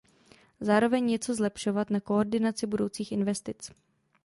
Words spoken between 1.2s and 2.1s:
zlepšovat na